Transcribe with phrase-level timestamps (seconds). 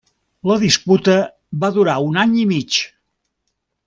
[0.51, 1.17] La disputa
[1.63, 2.79] va durar un any i mig.